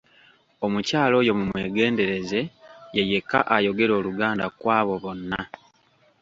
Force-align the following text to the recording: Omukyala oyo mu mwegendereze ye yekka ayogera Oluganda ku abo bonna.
Omukyala 0.65 1.13
oyo 1.21 1.33
mu 1.39 1.43
mwegendereze 1.51 2.39
ye 2.95 3.03
yekka 3.11 3.39
ayogera 3.55 3.93
Oluganda 3.99 4.45
ku 4.59 4.65
abo 4.77 4.95
bonna. 5.03 5.41